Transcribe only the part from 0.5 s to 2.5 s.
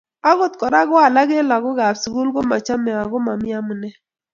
Kora ko alak eng lagokab sukul